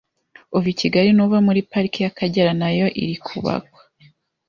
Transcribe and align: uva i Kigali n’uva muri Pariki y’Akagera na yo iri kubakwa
uva 0.55 0.67
i 0.73 0.75
Kigali 0.79 1.09
n’uva 1.13 1.37
muri 1.47 1.59
Pariki 1.71 1.99
y’Akagera 2.03 2.51
na 2.61 2.69
yo 2.77 2.87
iri 3.01 3.15
kubakwa 3.25 3.81